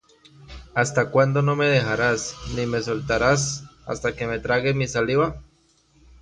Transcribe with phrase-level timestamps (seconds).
[0.73, 5.43] ¿Hasta cuándo no me dejarás, Ni me soltarás hasta que trague mi saliva?